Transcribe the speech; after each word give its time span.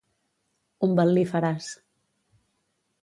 Umbel·líferes. 0.87 1.69